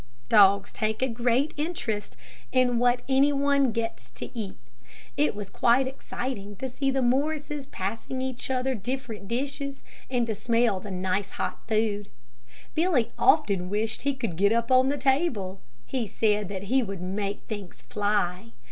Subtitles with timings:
[0.29, 2.17] Dogs take a great interest
[2.51, 4.57] in what any one gets to eat.
[5.15, 10.33] It was quite exciting to see the Morrises passing each other different dishes, and to
[10.33, 12.09] smell the nice, hot food.
[12.73, 15.61] Billy often wished that he could get up on the table.
[15.85, 18.53] He said that he would make things fly.